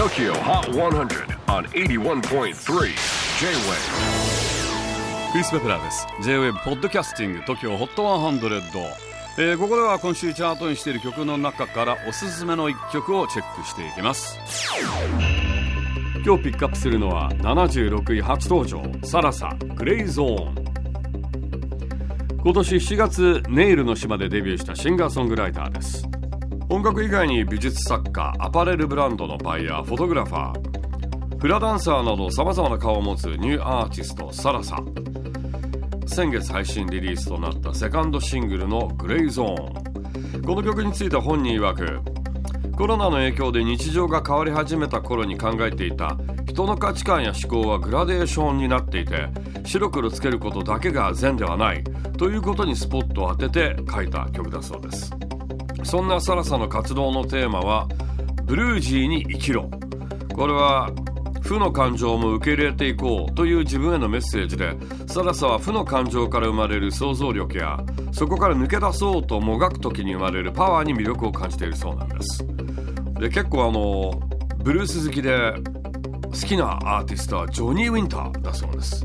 [0.00, 2.54] TOKYO HOT 100 on 81.3 J-WAVE
[5.30, 6.06] クリス・ベプラーです。
[6.22, 8.82] J-WAVE ポッドキャスティング TOKYO HOT 100、
[9.36, 14.38] えー、ここでは今週チャートにしている曲の中からおすすめの一曲をチェックしていきます。
[16.24, 20.54] 今日ピックアップするのは76位初登場サラサグレイゾーン
[22.42, 26.08] 今年7月ネイルの島でデビューしたシンガーソングライターです。
[26.70, 34.80] 音楽以外に美術作家アパレルブランドのバイヤーフォトグラファーフラダンサーなどさまざまな顔を持つニューアーティストサラサ。
[36.06, 40.42] 先月配信リリースとなったセカンドシングルの「グレイゾーン。
[40.42, 42.00] この曲について本人曰く
[42.76, 46.16] コロナの影響で日常が変わり始めた頃に考えていた
[46.46, 49.26] 人の価値観や思考はグラデーションになっていて
[49.64, 51.82] 白黒つけることだけが善ではない
[52.16, 55.10] ということにスポットを当てて書いた曲だそうです。
[55.84, 57.88] そんなサラサの活動のテーマは
[58.44, 59.70] ブルージーに生きろ。
[60.34, 60.90] これは
[61.42, 67.80] 負の感情も受け入れていこうという自分へのメッセージでサラサは負の感情から生まれる想像力や
[68.12, 72.46] そこから抜け出そうともがく時に生まれるパワーに魅力を感じているそうなんです。
[73.18, 74.12] で結構あの
[74.58, 75.54] ブルース好きで
[76.24, 79.04] 好きなアーティストはジョニー・ウィンターだそうです。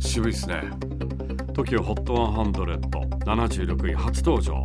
[0.00, 0.62] 渋いですね。
[1.52, 4.64] TOKIOHOT10076 位初登場。